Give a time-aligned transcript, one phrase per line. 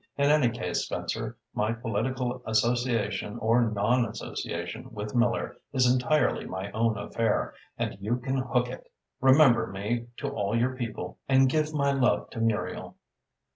[0.17, 6.97] "In any case, Spencer, my political association or nonassociation with Miller is entirely my own
[6.97, 8.89] affair, and you can hook it.
[9.21, 12.95] Remember me to all your people, and give my love to Muriel."